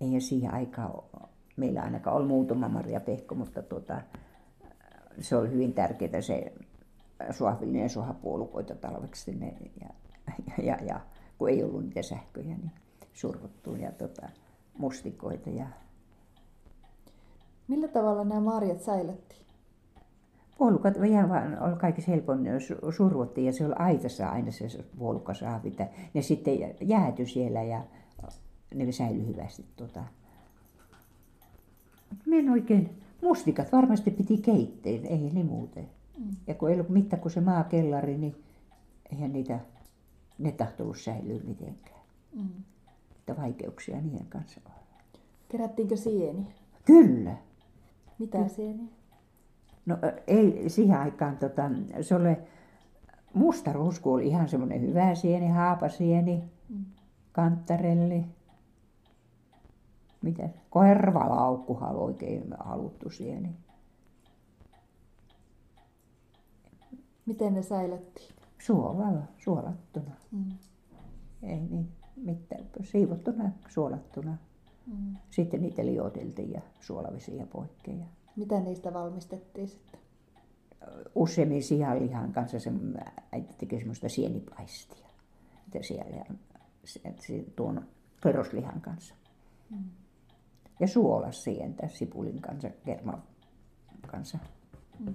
ei 0.00 0.20
siihen 0.20 0.54
aikaan 0.54 1.02
meillä 1.56 1.82
ainakaan 1.82 2.16
ollut 2.16 2.28
muutama 2.28 2.68
marja 2.68 3.00
pehko, 3.00 3.34
mutta 3.34 3.62
tuota, 3.62 4.00
se 5.20 5.37
oli 5.37 5.50
hyvin 5.50 5.73
tärkeää 5.73 6.20
se 6.20 6.52
suohvillinen 7.30 7.90
suohapuolukoita 7.90 8.75
talveksi 8.75 9.23
sinne 9.23 9.56
ja, 9.80 9.88
ja, 10.46 10.64
ja, 10.64 10.78
ja, 10.87 11.00
kun 11.38 11.49
ei 11.49 11.64
ollut 11.64 11.84
niitä 11.84 12.02
sähköjä, 12.02 12.56
niin 12.56 12.73
survottuun 13.12 13.80
ja 13.80 13.92
tota, 13.92 14.28
mustikoita. 14.78 15.50
Ja... 15.50 15.66
Millä 17.68 17.88
tavalla 17.88 18.25
nämä 18.25 18.40
marjat 18.40 18.80
säilyttiin? 18.80 19.44
puolukat 20.59 20.97
ihan 20.97 21.28
vaan 21.28 21.62
oli 21.62 21.76
kaikissa 21.76 22.11
helpoin 22.11 22.47
survottiin 22.97 23.47
ja 23.47 23.52
se 23.52 23.66
oli 23.66 23.75
aitassa 23.78 24.28
aina 24.28 24.50
se 24.50 24.68
puolukkasahvi. 24.99 25.76
Ne 26.14 26.23
sitten 26.23 26.54
jäätyi 26.80 27.26
siellä 27.26 27.62
ja 27.62 27.83
ne 28.75 28.92
säilyi 28.92 29.26
hyvästi. 29.26 29.64
Tuota. 29.76 30.04
Minä 32.26 32.52
oikein, 32.52 32.90
mustikat 33.23 33.73
varmasti 33.73 34.11
piti 34.11 34.37
keitteen, 34.37 35.06
ei 35.06 35.30
ne 35.33 35.42
muuten. 35.42 35.88
Mm. 36.18 36.37
Ja 36.47 36.54
kun 36.54 36.68
ei 36.68 36.75
ollut 36.75 36.88
mitään 36.88 37.23
kuin 37.23 37.33
se 37.33 37.40
maakellari, 37.40 38.18
niin 38.18 38.37
eihän 39.12 39.33
niitä, 39.33 39.61
ne 40.38 40.52
tahtonut 40.52 40.99
säilyä 40.99 41.40
mitenkään. 41.44 42.00
Mm. 42.33 42.49
Että 43.16 43.37
vaikeuksia 43.37 44.00
niiden 44.00 44.26
kanssa 44.28 44.61
on. 44.66 44.73
Kerättiinkö 45.49 45.97
sieni? 45.97 46.47
Kyllä. 46.85 47.37
Mitä 48.18 48.49
sieniä? 48.49 48.88
No 49.87 49.99
ei 50.26 50.64
siihen 50.68 50.99
aikaan, 50.99 51.37
tota, 51.37 51.62
se 52.00 52.14
oli 52.14 52.37
musta 53.35 53.73
rusku 53.73 54.12
oli 54.12 54.26
ihan 54.26 54.49
semmoinen 54.49 54.80
hyvä 54.80 55.14
sieni, 55.14 55.49
haapasieni, 55.49 56.44
mm. 56.68 56.85
kanttarelli. 57.33 58.25
Mitä? 60.23 60.49
Kohervalaukkuhan 60.71 61.90
oli 61.90 62.04
oikein 62.04 62.54
haluttu 62.59 63.11
sieni. 63.11 63.56
Miten 67.26 67.54
ne 67.54 67.62
säilyttiin? 67.62 68.35
Suolalla, 68.59 69.23
suolattuna. 69.38 70.14
Mm. 70.33 70.52
Ei 71.42 71.61
niin 71.61 71.88
mitään, 72.16 72.64
siivottuna, 72.83 73.50
suolattuna. 73.68 74.37
Mm. 74.86 75.16
Sitten 75.30 75.62
niitä 75.62 75.86
lioteltiin 75.86 76.52
ja 76.52 76.60
suolavesiä 76.80 77.46
poikkeja. 77.46 78.06
Mitä 78.36 78.60
niistä 78.60 78.92
valmistettiin 78.92 79.68
sitten? 79.68 80.00
Useimmin 81.14 81.62
sianlihan 81.62 82.32
kanssa 82.32 82.58
se 82.58 82.72
äiti 83.32 83.54
teki 83.58 83.78
semmoista 83.78 84.08
sienipaistia. 84.08 85.06
Siellä 85.80 86.24
se, 86.84 87.44
tuon 87.56 87.86
peruslihan 88.22 88.80
kanssa. 88.80 89.14
Mm. 89.70 89.84
Ja 90.80 90.88
suolas 90.88 91.44
sientä 91.44 91.88
sipulin 91.88 92.40
kanssa, 92.40 92.70
kerman 92.84 93.22
kanssa. 94.06 94.38
Mm. 94.98 95.14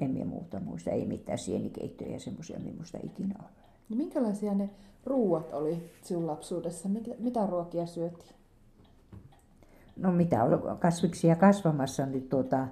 En 0.00 0.10
minä 0.10 0.24
muuta 0.24 0.60
muista, 0.60 0.90
ei 0.90 1.06
mitään 1.06 1.38
sienikeittoja 1.38 2.12
ja 2.12 2.20
semmoisia, 2.20 2.58
minusta 2.58 2.98
ikinä 3.02 3.34
ole. 3.38 3.67
No 3.88 3.96
minkälaisia 3.96 4.54
ne 4.54 4.70
ruuat 5.04 5.52
oli 5.52 5.90
sinun 6.02 6.26
lapsuudessa? 6.26 6.88
Mitä, 6.88 7.10
mitä 7.18 7.46
ruokia 7.46 7.86
syötiin? 7.86 8.34
No 9.96 10.12
mitä 10.12 10.44
on 10.44 10.78
kasviksia 10.78 11.36
kasvamassa, 11.36 12.06
niin 12.06 12.28
tuota, 12.28 12.66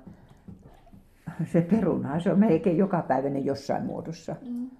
se 1.53 1.61
peruna, 1.61 2.21
se 2.21 2.33
on 2.33 2.39
melkein 2.39 2.79
joka 2.79 3.03
päiväinen 3.03 3.45
jossain 3.45 3.85
muodossa. 3.85 4.37
Mm. 4.51 4.71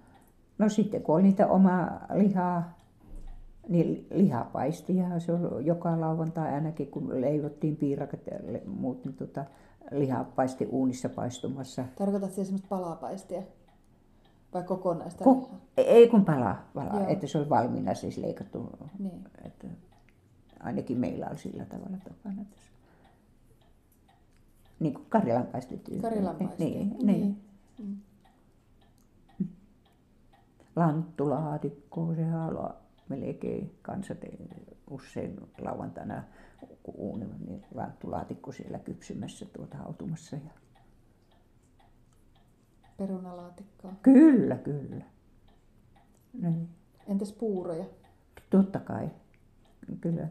No 0.57 0.69
sitten 0.69 1.03
kun 1.03 1.15
oli 1.15 1.23
niitä 1.23 1.47
omaa 1.47 2.05
lihaa, 2.13 2.77
niin 3.69 4.07
lihapaistia, 4.11 5.19
se 5.19 5.33
oli 5.33 5.65
joka 5.65 6.01
lauantai 6.01 6.53
ainakin, 6.53 6.87
kun 6.87 7.21
leivottiin 7.21 7.75
piirakat 7.75 8.27
ja 8.27 8.59
muut, 8.65 9.05
niin 9.05 9.15
tuota, 9.15 9.45
lihapaisti 9.91 10.65
uunissa 10.65 11.09
paistumassa. 11.09 11.83
Tarkoitat 11.95 12.31
siellä 12.31 12.45
semmoista 12.45 12.67
palapaistia? 12.69 13.41
Vai 14.53 14.63
kokonaista 14.63 15.25
Ko- 15.25 15.29
lihaa? 15.29 15.59
Ei 15.77 16.07
kun 16.07 16.25
pala, 16.25 16.63
pala 16.73 17.07
että 17.07 17.27
se 17.27 17.37
oli 17.37 17.49
valmiina 17.49 17.93
siis 17.93 18.17
leikattu. 18.17 18.69
Niin. 18.99 19.23
Että 19.45 19.67
ainakin 20.59 20.97
meillä 20.97 21.27
oli 21.29 21.37
sillä 21.37 21.65
tavalla 21.65 21.97
tapana. 21.97 22.41
Että 22.41 22.57
se... 22.57 22.69
Niin 24.79 24.93
kuin 24.93 25.05
Karjalan 25.09 25.47
paistetyyli. 25.47 26.01
Karjalan. 26.01 26.35
Niin, 26.59 26.89
niin. 26.89 27.05
niin. 27.05 27.41
Mm. 27.79 27.97
Lanttulaatikkoa, 30.75 32.15
sehän 32.15 32.47
oli 32.47 32.73
melkein 33.09 33.75
kanssa 33.81 34.15
usein 34.89 35.39
lauantaina 35.57 36.23
kun 36.83 36.95
uuni, 36.97 37.25
niin 37.47 37.65
lanttulaatikko 37.73 38.51
siellä 38.51 38.79
kypsymässä 38.79 39.45
tuota 39.45 39.77
hautumassa. 39.77 40.35
Ja... 40.35 40.66
Perunalaatikkoa? 42.97 43.93
Kyllä, 44.01 44.55
kyllä. 44.55 45.05
Niin. 46.41 46.69
Entäs 47.07 47.33
puuroja? 47.33 47.85
Totta 48.49 48.79
kai. 48.79 49.09
Kyllä 50.01 50.27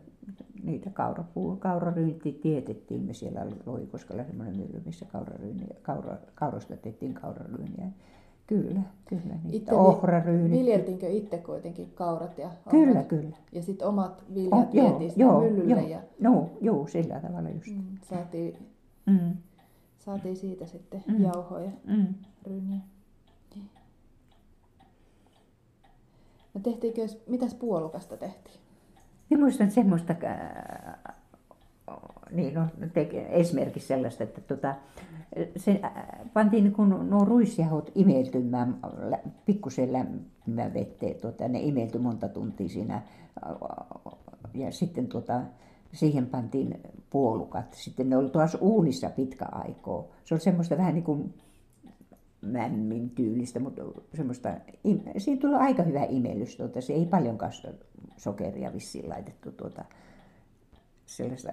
niitä 0.63 0.91
kaurapuu, 0.91 1.57
kauraryynti 1.57 2.33
tietettiin 2.33 3.03
me 3.03 3.13
siellä 3.13 3.47
Loikoskalla 3.67 4.25
semmoinen 4.25 4.57
mylly, 4.57 4.83
missä 4.87 5.07
kauraryyni, 5.13 5.67
kaura, 5.83 6.17
kaurasta 6.35 6.77
tehtiin 6.77 7.15
kauraryyniä. 7.15 7.87
Kyllä, 8.47 8.81
kyllä. 9.05 9.35
Niitä 9.45 9.57
itse 9.57 9.75
ohraryynit. 9.75 10.59
Viljeltiinkö 10.59 11.09
itse 11.09 11.39
kuitenkin 11.39 11.93
kaurat 11.95 12.39
ja 12.39 12.47
ohrat? 12.47 12.71
Kyllä, 12.71 13.03
kyllä. 13.03 13.37
Ja 13.53 13.63
sitten 13.63 13.89
omat 13.89 14.25
viljat 14.35 14.53
oh, 14.53 14.73
vietiin 14.73 15.13
joo, 15.17 15.41
myllylle? 15.41 15.81
Joo, 15.81 15.89
ja... 15.89 16.01
no, 16.21 16.51
joo, 16.61 16.87
sillä 16.87 17.21
tavalla 17.21 17.51
just. 17.51 17.77
Mm, 17.77 17.99
saatiin, 18.03 18.59
mm. 19.07 19.37
Saatiin 20.07 20.37
siitä 20.37 20.67
sitten 20.67 21.05
mm. 21.07 21.23
jauhoja, 21.25 21.71
mm. 21.85 22.15
ryyniä. 22.47 22.81
No 26.55 26.61
tehtiinkö, 26.63 27.07
mitäs 27.27 27.55
puolukasta 27.55 28.17
tehtiin? 28.17 28.57
Minä 29.31 29.43
muistan 29.43 29.71
semmoista, 29.71 30.15
niin 32.31 32.55
no, 32.55 32.67
teke, 32.93 33.27
esimerkiksi 33.31 33.89
sellaista, 33.89 34.25
että 34.25 34.41
tota, 34.41 34.75
se 35.57 35.81
pantiin 36.33 36.65
niin 36.65 36.75
kun 36.75 37.11
nuo 37.11 37.25
ruisjahot 37.25 37.91
imeltymään 37.95 38.79
pikkusen 39.45 39.93
lämpimään 39.93 40.75
vetteen. 40.75 41.21
Tuota, 41.21 41.49
ne 41.49 41.61
imeltyi 41.61 42.01
monta 42.01 42.29
tuntia 42.29 42.69
siinä 42.69 43.03
ja 44.55 44.73
sitten 44.73 45.07
tuota, 45.07 45.41
siihen 45.97 46.27
pantiin 46.27 46.81
puolukat. 47.11 47.75
Sitten 47.75 48.11
ne 48.11 48.17
oli 48.17 48.31
taas 48.31 48.57
uunissa 48.61 49.11
pitkä 49.11 49.47
aikaa. 49.53 50.05
Se 50.25 50.35
oli 50.35 50.41
semmoista 50.41 50.77
vähän 50.77 50.95
niin 50.95 51.05
kuin 51.05 51.35
mämmin 52.41 53.11
tyylistä, 53.11 53.61
mutta 53.61 53.83
semmoista, 54.15 54.55
siinä 55.19 55.41
tuli 55.41 55.55
aika 55.55 55.83
hyvä 55.83 56.05
imellys. 56.09 56.57
Tuota, 56.57 56.81
se 56.81 56.93
ei 56.93 57.07
paljon 57.07 57.39
sokeria 58.17 58.73
vissiin 58.73 59.09
laitettu 59.09 59.53
tuota, 59.53 59.85
sellaista 61.07 61.51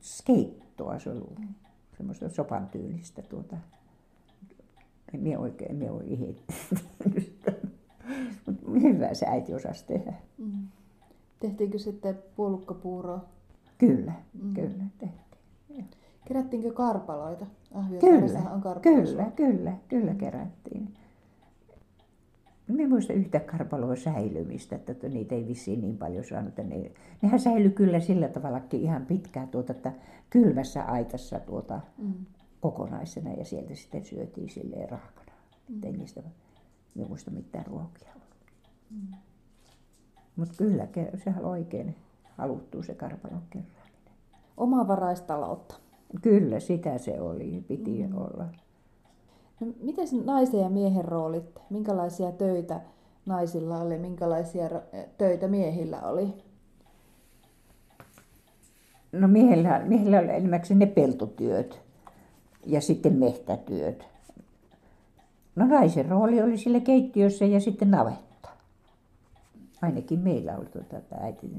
skeittoa, 0.00 0.98
se 0.98 1.10
oli 1.10 1.24
semmoista 1.96 2.28
sopan 2.28 2.68
tyylistä 2.68 3.22
tuota. 3.22 3.56
En 5.14 5.20
minä 5.20 5.38
oikein, 5.38 5.76
minä 5.76 5.92
ole 5.92 6.04
itse 6.06 6.42
Mutta 8.46 8.62
hyvä 8.82 9.14
se 9.14 9.26
äiti 9.26 9.54
osasi 9.54 9.86
tehdä. 9.86 10.12
Mm. 10.38 10.59
Tehtiinkö 11.40 11.78
sitten 11.78 12.18
puolukkapuuroa? 12.36 13.24
Kyllä, 13.78 14.12
mm. 14.42 14.54
kyllä 14.54 14.84
tehtiin. 14.98 15.88
Kerättiinkö 16.24 16.72
karpaloita? 16.72 17.46
Kyllä, 18.00 18.50
on 18.50 18.62
kyllä, 18.82 19.30
kyllä, 19.36 19.72
kyllä 19.88 20.14
kerättiin. 20.14 20.94
Minä 22.68 22.88
muista 22.88 23.12
yhtä 23.12 23.40
karpaloa 23.40 23.96
säilymistä, 23.96 24.76
että 24.76 25.08
niitä 25.08 25.34
ei 25.34 25.48
vissiin 25.48 25.80
niin 25.80 25.98
paljon 25.98 26.24
saanut. 26.24 26.56
Ne, 26.56 26.90
nehän 27.22 27.40
säilyi 27.40 27.70
kyllä 27.70 28.00
sillä 28.00 28.28
tavalla 28.28 28.60
ihan 28.72 29.06
pitkään, 29.06 29.48
tuota, 29.48 29.72
että 29.72 29.92
kylmässä 30.30 30.82
aitassa 30.82 31.40
tuota, 31.40 31.80
mm. 31.98 32.14
kokonaisena 32.60 33.32
ja 33.32 33.44
sieltä 33.44 33.74
sitten 33.74 34.04
syötiin 34.04 34.50
silleen 34.50 34.88
rahkana. 34.88 35.32
Mm. 35.68 35.84
Ei 35.84 35.92
niistä 35.92 36.22
minä 36.94 37.08
muista 37.08 37.30
mitään 37.30 37.66
ruokia 37.66 38.08
ollut. 38.14 38.36
Mm. 38.90 39.16
Mutta 40.40 40.54
kyllä, 40.58 40.88
sehän 41.24 41.44
on 41.44 41.50
oikein 41.50 41.96
haluttu 42.36 42.82
se 42.82 42.94
karpalon 42.94 43.42
kerääminen. 43.50 43.80
Omavaraistaloutta. 44.56 45.74
Kyllä, 46.22 46.60
sitä 46.60 46.98
se 46.98 47.20
oli, 47.20 47.64
piti 47.68 48.06
mm. 48.06 48.16
olla. 48.16 48.44
No, 49.60 49.66
miten 49.82 50.06
naisen 50.24 50.60
ja 50.60 50.68
miehen 50.68 51.04
roolit, 51.04 51.58
minkälaisia 51.70 52.32
töitä 52.32 52.80
naisilla 53.26 53.80
oli, 53.80 53.98
minkälaisia 53.98 54.70
töitä 55.18 55.48
miehillä 55.48 56.00
oli? 56.02 56.34
No 59.12 59.28
miehillä, 59.28 59.82
miehillä 59.86 60.18
oli 60.18 60.30
enimmäkseen 60.30 60.78
ne 60.78 60.86
peltotyöt 60.86 61.80
ja 62.66 62.80
sitten 62.80 63.12
mehtätyöt. 63.12 64.06
No 65.56 65.66
naisen 65.66 66.06
rooli 66.06 66.42
oli 66.42 66.58
sille 66.58 66.80
keittiössä 66.80 67.44
ja 67.44 67.60
sitten 67.60 67.90
navetta. 67.90 68.29
Ainakin 69.82 70.20
meillä 70.20 70.56
oli 70.56 70.66
tuota, 70.66 70.98
että 70.98 71.16
äiti 71.16 71.50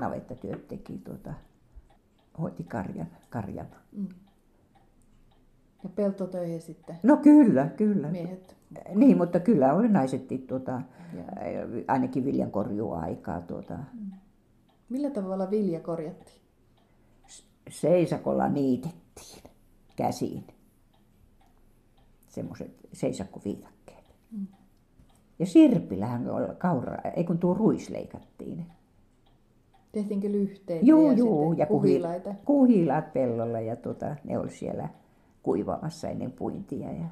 navettatyöt 0.00 0.68
teki 0.68 0.98
tuota, 1.04 1.34
hoiti 2.38 2.64
karjan. 2.64 3.08
karjan. 3.30 3.66
Mm. 3.92 4.08
Ja 5.82 5.88
peltotöihin 5.88 6.60
sitten? 6.62 6.96
No 7.02 7.16
kyllä, 7.16 7.66
kyllä. 7.66 8.08
Miehet? 8.08 8.56
Niin, 8.94 9.16
mutta 9.16 9.40
kyllä 9.40 9.74
oli 9.74 9.88
naisetkin 9.88 10.46
tuota, 10.46 10.82
ainakin 11.88 12.24
viljan 12.24 12.50
korjuaikaa. 12.50 13.40
Tuota. 13.40 13.76
Mm. 13.76 14.10
Millä 14.88 15.10
tavalla 15.10 15.50
vilja 15.50 15.80
korjattiin? 15.80 16.40
Seisakolla 17.70 18.48
niitettiin 18.48 19.42
käsiin. 19.96 20.44
Semmoiset 22.28 22.88
seisakkoviitakkeet. 22.92 24.04
Mm. 24.32 24.46
Ja 25.38 25.46
sirpillähän 25.46 26.24
kaura, 26.58 26.96
ei 27.16 27.24
kun 27.24 27.38
tuo 27.38 27.54
ruis 27.54 27.90
leikattiin. 27.90 28.66
Tehtiinkö 29.92 30.32
lyhteitä 30.32 30.86
joo, 30.86 31.10
ja 31.10 31.18
joo, 31.18 31.52
ja 31.52 31.66
kuhilaita? 31.66 32.34
Kuhilaat 32.44 33.12
pellolla 33.12 33.60
ja 33.60 33.76
tuota, 33.76 34.16
ne 34.24 34.38
oli 34.38 34.50
siellä 34.50 34.88
kuivaamassa 35.42 36.08
ennen 36.08 36.32
puintia. 36.32 36.92
Ja 36.92 37.06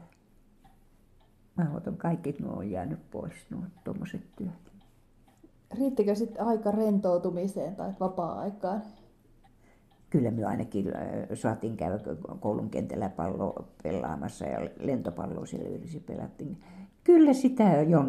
mahdoton 1.57 1.97
kaikki 1.97 2.35
nuo 2.41 2.53
on 2.53 2.71
jäänyt 2.71 3.11
pois, 3.11 3.33
nuo 3.51 3.63
tuommoiset 3.85 4.23
työt. 4.37 4.73
Riittikö 5.79 6.15
sitten 6.15 6.47
aika 6.47 6.71
rentoutumiseen 6.71 7.77
tai 7.77 7.93
vapaa-aikaan? 8.01 8.83
Kyllä 10.11 10.31
me 10.31 10.45
ainakin 10.45 10.97
äh, 10.97 11.03
saatiin 11.35 11.77
käydä 11.77 11.99
koulun 12.41 12.71
kentällä 12.71 13.09
pallo 13.09 13.69
pelaamassa 13.83 14.47
ja 14.47 14.71
lentopalloa 14.79 15.47
siellä 15.47 15.69
yhdessä 15.69 16.01
pelattiin. 16.07 16.59
Kyllä 17.05 17.33
sitä 17.33 17.83
jo, 17.83 18.05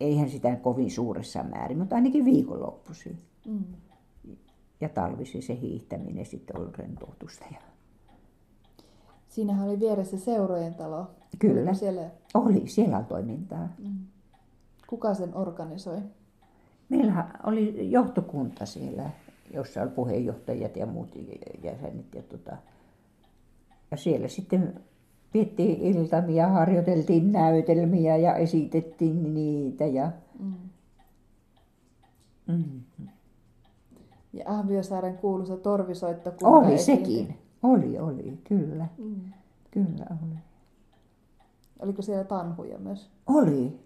eihän 0.00 0.30
sitä 0.30 0.56
kovin 0.56 0.90
suuressa 0.90 1.42
määrin, 1.42 1.78
mutta 1.78 1.96
ainakin 1.96 2.24
viikonloppuisin. 2.24 3.18
Mm. 3.46 3.64
Ja 4.80 4.88
talvisi 4.88 5.42
se 5.42 5.60
hiihtäminen 5.60 6.26
sitten 6.26 6.60
oli 6.60 6.68
rentoutusta. 6.78 7.44
Ja 7.52 7.58
Siinähän 9.28 9.68
oli 9.68 9.80
vieressä 9.80 10.18
seurojen 10.18 10.74
talo. 10.74 11.10
Kyllä. 11.38 11.74
siellä... 11.74 12.10
Oli, 12.34 12.62
siellä 12.66 12.98
on 12.98 13.06
toimintaa. 13.06 13.68
Mm. 13.78 13.98
Kuka 14.86 15.14
sen 15.14 15.36
organisoi? 15.36 15.98
Meillä 16.88 17.28
oli 17.44 17.90
johtokunta 17.90 18.66
siellä, 18.66 19.10
jossa 19.54 19.82
oli 19.82 19.90
puheenjohtajat 19.90 20.76
ja 20.76 20.86
muut 20.86 21.16
jäsenet. 21.64 22.14
Ja, 22.14 22.22
tota, 22.22 22.56
ja 23.90 23.96
siellä 23.96 24.28
sitten 24.28 24.80
piettiin 25.32 25.80
iltamia, 25.80 26.48
harjoiteltiin 26.48 27.32
näytelmiä 27.32 28.16
ja 28.16 28.34
esitettiin 28.34 29.34
niitä. 29.34 29.86
Ja, 29.86 30.10
mm. 30.38 30.54
Mm. 32.46 33.08
ja 34.32 34.44
Ahviosaaren 34.46 35.18
kuuluisa 35.18 35.56
torvisoittokunta. 35.56 36.48
Oli 36.48 36.78
sekin. 36.78 37.34
Oli, 37.62 37.98
oli, 37.98 38.38
kyllä. 38.44 38.86
Mm. 38.98 39.20
Kyllä 39.70 40.06
oli. 40.10 40.34
Oliko 41.78 42.02
siellä 42.02 42.24
tanhuja 42.24 42.78
myös? 42.78 43.10
Oli. 43.26 43.80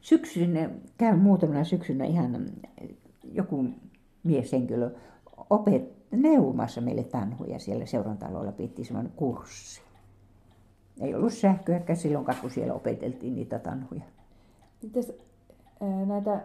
Syksyn, 0.00 0.80
käyn 0.98 1.18
muutamana 1.18 1.64
syksynä 1.64 2.04
ihan 2.04 2.46
joku 3.32 3.64
mieshenkilö 4.24 4.90
opet, 5.50 5.92
neuvomassa 6.10 6.80
meille 6.80 7.04
tanhuja 7.04 7.58
siellä 7.58 7.86
seurantalolla 7.86 8.52
piti 8.52 8.84
semmoinen 8.84 9.12
kurssi. 9.16 9.87
Ei 11.00 11.14
ollut 11.14 11.32
sähköäkään 11.32 11.96
silloin, 11.96 12.26
kun 12.40 12.50
siellä 12.50 12.74
opeteltiin 12.74 13.34
niitä 13.34 13.58
tanhuja. 13.58 14.02
Mites 14.82 15.12
näitä 16.06 16.40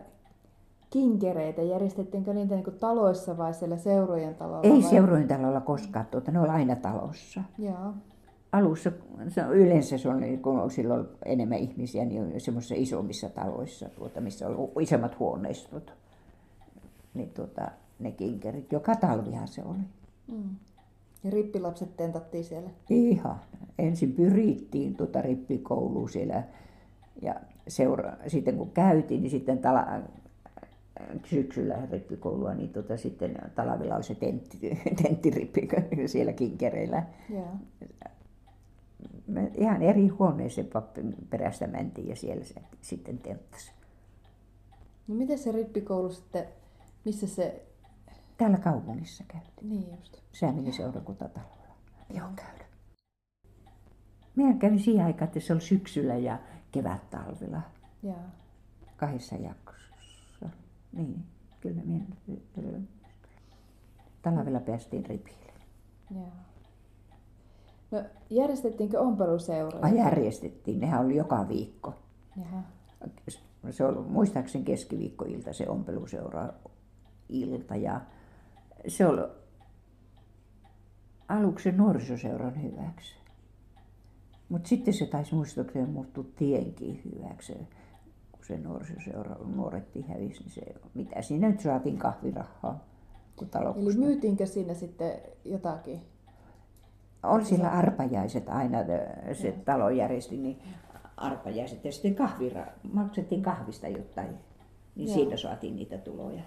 kinkereitä, 0.89 1.61
järjestettiinkö 1.61 2.33
niitä 2.33 2.55
niin 2.55 2.79
taloissa 2.79 3.37
vai 3.37 3.53
siellä 3.53 3.77
seurojen 3.77 4.35
talolla? 4.35 4.61
Ei 4.63 4.71
vai? 4.71 4.81
seurojen 4.81 5.27
talolla 5.27 5.61
koskaan, 5.61 6.05
tuota, 6.05 6.31
ne 6.31 6.39
oli 6.39 6.49
aina 6.49 6.75
talossa. 6.75 7.43
Joo. 7.59 7.93
Alussa, 8.51 8.91
se 9.27 9.45
on, 9.45 9.55
yleensä 9.55 9.97
se 9.97 10.09
on, 10.09 10.21
kun 10.41 10.59
on 10.59 10.71
silloin 10.71 11.07
enemmän 11.25 11.57
ihmisiä, 11.57 12.05
niin 12.05 12.41
semmoisissa 12.41 12.75
isommissa 12.77 13.29
taloissa, 13.29 13.89
tuota, 13.89 14.21
missä 14.21 14.47
on 14.47 14.71
isommat 14.81 15.19
huoneistot. 15.19 15.93
Niin 17.13 17.29
tuota, 17.29 17.71
ne 17.99 18.11
kinkerit, 18.11 18.71
joka 18.71 18.95
talvihan 18.95 19.47
se 19.47 19.63
oli. 19.65 19.83
Mm. 20.27 20.49
Ja 21.23 21.31
rippilapset 21.31 21.97
tentattiin 21.97 22.43
siellä? 22.43 22.69
Ihan. 22.89 23.39
Ensin 23.79 24.13
pyrittiin 24.13 24.95
tuota 24.95 25.21
rippikouluun 25.21 26.09
siellä 26.09 26.43
ja 27.21 27.35
seura- 27.67 28.17
sitten 28.27 28.57
kun 28.57 28.71
käytiin, 28.71 29.21
niin 29.21 29.31
sitten 29.31 29.59
tala- 29.59 30.01
syksyllä 31.25 31.77
rippikoulua, 31.91 32.53
niin 32.53 32.69
tota, 32.69 32.97
sitten 32.97 33.35
talvella 33.55 33.95
oli 33.95 34.03
se 34.03 34.15
tentti, 34.15 34.59
tenttirippi 35.03 35.67
siellä 36.05 36.33
kinkereillä. 36.33 37.03
Joo. 37.29 37.47
Me 39.27 39.51
ihan 39.57 39.81
eri 39.81 40.07
huoneeseen 40.07 40.67
pappin 40.67 41.15
perästä 41.29 41.67
mentiin 41.67 42.07
ja 42.07 42.15
siellä 42.15 42.43
se 42.43 42.55
sitten 42.81 43.17
tenttasi. 43.17 43.71
No 45.07 45.15
miten 45.15 45.37
se 45.37 45.51
rippikoulu 45.51 46.09
sitten, 46.09 46.45
missä 47.05 47.27
se... 47.27 47.65
Täällä 48.37 48.57
kaupungissa 48.57 49.23
käytiin. 49.27 49.69
Niin 49.69 49.97
just. 49.97 50.17
Sääminen 50.31 50.73
seurakuntatalolla. 50.73 51.75
Joo, 52.09 52.27
käydä. 52.35 52.65
Minä 54.35 54.53
kävin 54.53 54.79
siihen 54.79 55.05
aikaan, 55.05 55.27
että 55.27 55.39
se 55.39 55.53
oli 55.53 55.61
syksyllä 55.61 56.15
ja 56.15 56.39
kevät-talvella. 56.71 57.61
Joo. 58.03 58.15
Kahdessa 58.97 59.35
jaksossa. 59.35 60.49
Niin, 60.91 61.25
kyllä 61.59 61.81
minä 61.85 62.05
talvella 64.21 64.59
päästiin 64.59 65.05
ripille. 65.05 65.53
Joo. 66.11 66.27
No 67.91 68.03
järjestettiinkö 68.29 68.99
ompeluseuroja? 68.99 69.93
Järjestettiin, 69.93 70.79
nehän 70.79 71.05
oli 71.05 71.15
joka 71.15 71.47
viikko. 71.47 71.93
Jaha. 72.37 72.63
Se 73.71 73.85
oli 73.85 74.01
muistaakseni 74.09 74.65
keskiviikkoilta 74.65 75.53
se 75.53 75.69
ompeluseura 75.69 76.49
ilta 77.29 77.75
ja 77.75 78.01
se 78.87 79.07
oli 79.07 79.21
aluksi 81.29 81.71
nuorisoseuran 81.71 82.63
hyväksi. 82.63 83.15
Mutta 84.49 84.69
sitten 84.69 84.93
se 84.93 85.05
taisi 85.05 85.35
muistaakseni 85.35 85.85
muuttua 85.85 86.25
tienkin 86.35 87.01
hyväksi, 87.05 87.53
kun 88.31 88.45
se 88.45 88.57
nuorisoseura, 88.57 89.35
nuorettiin 89.55 90.07
hävisi, 90.07 90.39
niin 90.39 90.51
se, 90.51 90.61
mitä 90.93 91.21
siinä 91.21 91.49
nyt 91.49 91.59
saatiin 91.59 91.97
kahvirahaa. 91.97 92.85
Kun 93.35 93.49
Eli 93.75 93.97
myytiinkö 93.97 94.45
siinä 94.45 94.73
sitten 94.73 95.11
jotakin? 95.45 96.01
Oli 97.23 97.45
siellä 97.45 97.69
arpajaiset 97.69 98.49
aina, 98.49 98.77
se 99.33 99.51
talo 99.51 99.89
järjesti, 99.89 100.37
niin 100.37 100.59
arpajaiset 101.17 101.85
ja 101.85 101.91
sitten 101.91 102.15
kahvira, 102.15 102.65
maksettiin 102.93 103.41
kahvista 103.41 103.87
jotain, 103.87 104.37
niin 104.95 105.07
Joo. 105.07 105.15
siitä 105.15 105.37
saatiin 105.37 105.75
niitä 105.75 105.97
tuloja. 105.97 106.41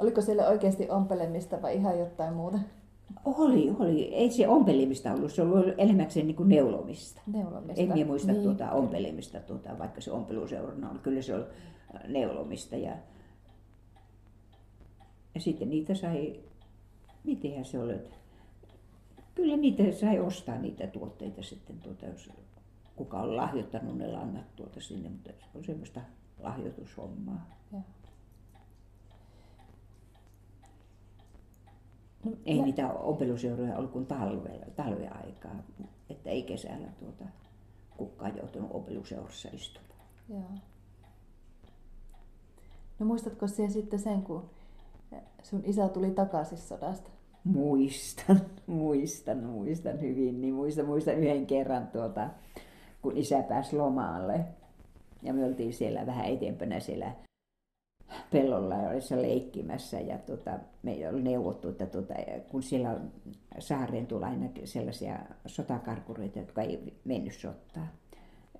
Oliko 0.00 0.20
siellä 0.20 0.48
oikeasti 0.48 0.90
ompelemista 0.90 1.62
vai 1.62 1.76
ihan 1.76 1.98
jotain 1.98 2.34
muuta? 2.34 2.58
Oli, 3.24 3.70
oli. 3.78 4.14
Ei 4.14 4.30
se 4.30 4.48
ompelimista 4.48 5.12
ollut, 5.12 5.32
se 5.32 5.42
oli 5.42 5.74
elämäkseen 5.78 6.26
niin 6.26 6.36
kuin 6.36 6.48
neulomista. 6.48 7.20
Neulomista. 7.26 7.82
En 7.82 7.92
minä 7.92 8.06
muista 8.06 8.32
niin. 8.32 8.42
tuota 8.42 8.70
ompelimista, 8.70 9.40
tuota, 9.40 9.78
vaikka 9.78 10.00
se 10.00 10.10
ompeluseurana 10.12 10.90
oli. 10.90 10.98
Kyllä 10.98 11.22
se 11.22 11.34
oli 11.34 11.44
neulomista. 12.08 12.76
Ja, 12.76 12.96
ja 15.34 15.40
sitten 15.40 15.70
niitä 15.70 15.94
sai, 15.94 16.40
mitenhän 17.24 17.64
se 17.64 17.78
oli, 17.78 17.94
kyllä 19.34 19.56
niitä 19.56 19.82
sai 19.92 20.18
ostaa 20.18 20.58
niitä 20.58 20.86
tuotteita 20.86 21.42
sitten, 21.42 21.78
tuota, 21.78 22.06
jos 22.06 22.30
kuka 22.96 23.20
on 23.20 23.36
lahjoittanut 23.36 23.98
ne 23.98 24.06
lannat 24.06 24.56
tuota 24.56 24.80
sinne, 24.80 25.08
mutta 25.08 25.30
se 25.30 25.58
on 25.58 25.64
semmoista 25.64 26.00
lahjoitushommaa. 26.38 27.50
Ja. 27.72 27.80
No, 32.24 32.32
ei 32.46 32.56
ja... 32.56 32.64
niitä 32.64 32.92
ompeluseuroja 32.92 33.76
ollut 33.76 33.92
kuin 33.92 34.06
talvella, 34.06 34.66
talven 34.76 35.16
aikaa, 35.16 35.62
että 36.10 36.30
ei 36.30 36.42
kesällä 36.42 36.88
tuota, 36.98 37.24
kukaan 37.96 38.36
joutunut 38.36 38.70
ompeluseurassa 38.72 39.48
istumaan. 39.52 39.90
Joo. 40.28 40.50
No 42.98 43.06
muistatko 43.06 43.46
siellä 43.46 43.72
sitten 43.72 43.98
sen, 43.98 44.22
kun 44.22 44.50
sun 45.42 45.62
isä 45.64 45.88
tuli 45.88 46.10
takaisin 46.10 46.58
sodasta? 46.58 47.10
Muistan, 47.44 48.40
muistan, 48.66 49.44
muistan 49.44 50.00
hyvin. 50.00 50.40
Niin 50.40 50.54
muistan, 50.54 50.86
muistan 50.86 51.14
yhden 51.14 51.46
kerran, 51.46 51.86
tuota, 51.86 52.30
kun 53.02 53.16
isä 53.16 53.42
pääsi 53.42 53.76
lomaalle. 53.76 54.44
Ja 55.22 55.32
me 55.32 55.44
oltiin 55.44 55.72
siellä 55.72 56.06
vähän 56.06 56.26
eteenpäin 56.26 56.80
siellä 56.80 57.12
pellolla 58.32 58.76
olissa 58.76 59.22
leikkimässä 59.22 60.00
ja 60.00 60.18
tota, 60.18 60.58
me 60.82 61.08
oli 61.08 61.22
neuvottu, 61.22 61.68
että 61.68 61.86
tota, 61.86 62.14
kun 62.48 62.62
siellä 62.62 63.00
saareen 63.58 64.06
tulla 64.06 64.26
aina 64.26 64.48
sellaisia 64.64 65.18
sotakarkureita, 65.46 66.38
jotka 66.38 66.62
ei 66.62 66.94
mennyt 67.04 67.34
sottaa, 67.34 67.86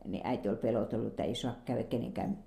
niin 0.04 0.26
äiti 0.26 0.48
oli 0.48 0.56
pelotellut, 0.56 1.08
että 1.08 1.22
ei 1.22 1.34
saa 1.34 1.56
käydä 1.64 1.82
kenenkään 1.82 2.38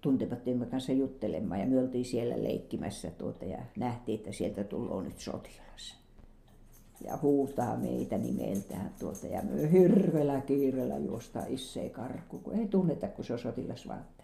tuntemattomien 0.00 0.70
kanssa 0.70 0.92
juttelemaan 0.92 1.60
ja 1.60 1.66
me 1.66 1.78
oltiin 1.78 2.04
siellä 2.04 2.42
leikkimässä 2.42 3.10
tuota, 3.10 3.44
ja 3.44 3.58
nähtiin, 3.76 4.18
että 4.18 4.32
sieltä 4.32 4.64
tulee 4.64 5.02
nyt 5.02 5.18
sotilas. 5.18 5.96
Ja 7.04 7.18
huutaa 7.22 7.76
meitä 7.76 8.18
nimeltään 8.18 8.90
tuota, 8.98 9.26
ja 9.26 9.42
me 9.42 9.72
hirveellä 9.72 10.40
kiireellä 10.40 10.98
juostaa 10.98 11.46
issei 11.48 11.90
karkku, 11.90 12.38
kun 12.38 12.58
ei 12.58 12.68
tunneta, 12.68 13.08
kun 13.08 13.24
se 13.24 13.32
on 13.32 13.38
sotilasvaatteessa. 13.38 14.15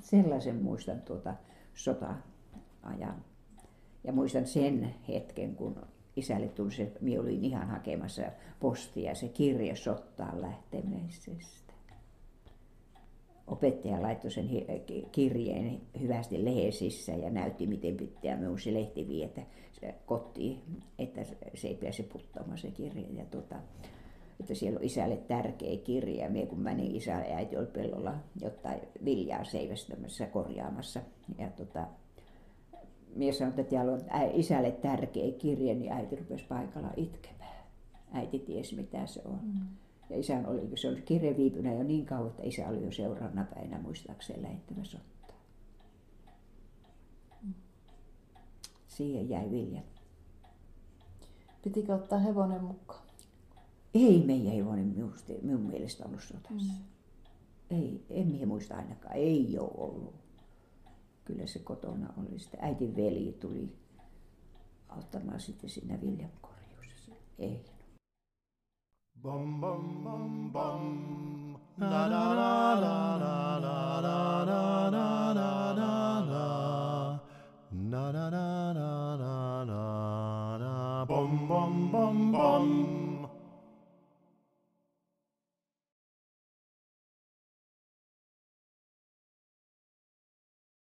Sellaisen 0.00 0.62
muistan 0.62 1.00
tuota 1.00 1.34
sota-ajan. 1.74 3.24
Ja 4.04 4.12
muistan 4.12 4.46
sen 4.46 4.94
hetken, 5.08 5.56
kun 5.56 5.76
isälle 6.16 6.48
tuli 6.48 6.72
se, 6.72 6.92
minä 7.00 7.20
olin 7.20 7.44
ihan 7.44 7.68
hakemassa 7.68 8.22
postia, 8.60 9.14
se 9.14 9.28
kirja 9.28 9.76
sottaan 9.76 10.42
lähtemisestä 10.42 11.66
opettaja 13.46 14.02
laittoi 14.02 14.30
sen 14.30 14.48
kirjeen 15.12 15.80
hyvästi 16.00 16.44
lehesissä 16.44 17.12
ja 17.12 17.30
näytti, 17.30 17.66
miten 17.66 17.96
pitää 17.96 18.36
minun 18.36 18.60
se 18.60 18.74
lehti 18.74 19.08
vietä 19.08 19.42
kotiin, 20.06 20.62
että 20.98 21.20
se 21.54 21.68
ei 21.68 21.74
pääse 21.74 22.02
puttaamaan 22.02 22.58
se 22.58 22.70
kirja. 22.70 23.06
Ja 23.12 23.24
tuota, 23.24 23.56
että 24.40 24.54
siellä 24.54 24.78
on 24.78 24.84
isälle 24.84 25.16
tärkeä 25.16 25.76
kirja. 25.76 26.24
Ja 26.24 26.30
minä 26.30 26.46
kun 26.46 26.60
menin, 26.60 26.96
isä 26.96 27.10
ja 27.10 27.36
äiti 27.36 27.56
oli 27.56 27.66
pellolla 27.66 28.14
jotain 28.40 28.80
viljaa 29.04 29.44
seivästämässä 29.44 30.26
korjaamassa. 30.26 31.00
Ja 31.38 31.50
tuota, 31.50 31.86
minä 33.14 33.32
sanoin, 33.32 33.60
että 33.60 33.76
täällä 33.76 33.92
on 33.92 34.00
isälle 34.32 34.70
tärkeä 34.70 35.32
kirja, 35.32 35.74
niin 35.74 35.92
äiti 35.92 36.16
rupesi 36.16 36.44
paikalla 36.48 36.90
itkemään. 36.96 37.66
Äiti 38.12 38.38
tiesi, 38.38 38.76
mitä 38.76 39.06
se 39.06 39.22
on. 39.24 39.40
Mm. 39.42 39.66
Ja 40.10 40.18
isän 40.18 40.46
oli, 40.46 40.70
se 40.74 40.88
oli 40.88 41.02
kirje 41.02 41.36
viipynä 41.36 41.74
jo 41.74 41.82
niin 41.82 42.06
kauan, 42.06 42.30
että 42.30 42.42
isä 42.42 42.68
oli 42.68 42.84
jo 42.84 42.92
seuraavana 42.92 43.46
päivänä 43.54 43.82
muistaakseen 43.82 44.42
lähettämässä 44.42 44.98
ottaa. 44.98 45.36
Siihen 48.86 49.28
jäi 49.28 49.50
vilja. 49.50 49.80
Pitikö 51.62 51.94
ottaa 51.94 52.18
hevonen 52.18 52.64
mukaan? 52.64 53.05
Ei 53.96 54.22
meidän 54.26 54.52
hevonen 54.52 54.86
minusta, 54.86 55.32
minun 55.42 55.60
mielestä 55.60 56.04
ollut 56.04 56.22
sotassa. 56.22 56.72
Mm. 56.72 57.76
Ei, 57.78 58.06
en 58.10 58.26
minä 58.26 58.46
muista 58.46 58.76
ainakaan. 58.76 59.14
Ei 59.14 59.58
ole 59.58 59.70
ollut. 59.76 60.14
Kyllä 61.24 61.46
se 61.46 61.58
kotona 61.58 62.12
oli. 62.16 62.38
Sitten 62.38 62.60
äitin 62.62 62.96
veli 62.96 63.36
tuli 63.40 63.76
auttamaan 64.88 65.40
sitten 65.40 65.70
siinä 65.70 66.00
viljankorjuussa. 66.00 67.12
Ei. 67.38 67.64
Bum 69.22 69.60
bum 69.60 70.02
bum 70.02 70.52
bum. 70.52 71.56
Na 71.76 72.08
na 72.08 72.34
na 72.34 72.80
na 72.80 73.18
na 73.18 73.60
na 73.60 74.00
na 74.00 74.44
na 74.44 74.90
na 74.90 75.34
na 75.34 75.74
na 75.74 76.20
na. 76.20 77.18
Na 77.72 78.12
na 78.12 78.30
na 78.30 78.72
na 78.72 79.16
na 79.16 79.64
na 79.64 80.58
na. 80.58 81.06
Bum 81.08 81.48
bum 81.48 81.90
bum 81.90 82.32
bum. 82.32 82.95